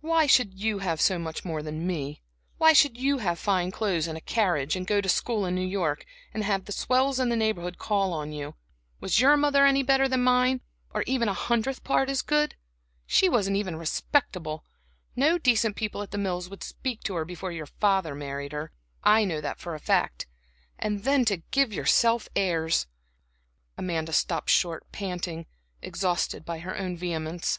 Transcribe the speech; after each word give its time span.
"Why 0.00 0.26
should 0.28 0.54
you 0.54 0.78
have 0.78 1.00
so 1.00 1.18
much 1.18 1.44
more 1.44 1.60
than 1.60 1.88
me? 1.88 2.22
Why 2.56 2.72
should 2.72 2.96
you 2.96 3.18
have 3.18 3.36
fine 3.36 3.72
clothes, 3.72 4.06
and 4.06 4.16
a 4.16 4.20
carriage, 4.20 4.76
and 4.76 4.86
go 4.86 5.00
to 5.00 5.08
school 5.08 5.44
in 5.44 5.56
New 5.56 5.66
York, 5.66 6.06
and 6.32 6.44
have 6.44 6.66
the 6.66 6.70
swells 6.72 7.18
in 7.18 7.30
the 7.30 7.34
neighborhood 7.36 7.76
call 7.76 8.12
on 8.12 8.30
you? 8.30 8.54
Was 9.00 9.18
your 9.18 9.36
mother 9.36 9.66
any 9.66 9.82
better 9.82 10.06
than 10.06 10.22
mine, 10.22 10.60
or 10.94 11.02
a 11.04 11.32
hundredth 11.32 11.82
part 11.82 12.08
as 12.08 12.22
good? 12.22 12.54
She 13.06 13.28
wasn't 13.28 13.56
even 13.56 13.74
respectable; 13.74 14.64
no 15.16 15.36
decent 15.36 15.74
people 15.74 16.00
at 16.00 16.12
The 16.12 16.16
Mills 16.18 16.48
would 16.48 16.62
speak 16.62 17.02
to 17.02 17.16
her 17.16 17.24
before 17.24 17.50
your 17.50 17.66
father 17.66 18.14
married 18.14 18.52
her 18.52 18.70
I 19.02 19.24
know 19.24 19.40
that 19.40 19.58
for 19.58 19.74
a 19.74 19.80
fact. 19.80 20.28
And 20.78 21.02
then 21.02 21.24
to 21.24 21.38
give 21.50 21.72
yourself 21.72 22.28
airs!" 22.36 22.86
Amanda 23.76 24.12
stopped 24.12 24.50
short, 24.50 24.92
panting, 24.92 25.46
exhausted 25.82 26.44
by 26.44 26.60
her 26.60 26.76
own 26.78 26.96
vehemence. 26.96 27.58